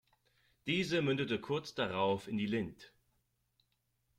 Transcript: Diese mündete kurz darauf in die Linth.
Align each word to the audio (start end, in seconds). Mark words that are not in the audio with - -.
Diese 0.65 1.03
mündete 1.03 1.39
kurz 1.39 1.75
darauf 1.75 2.27
in 2.27 2.35
die 2.39 2.47
Linth. 2.47 2.91